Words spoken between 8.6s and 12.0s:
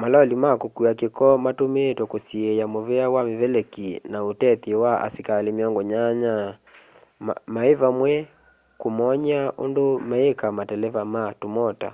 kũmony'a ũndũ meĩka mateleva ma tũmota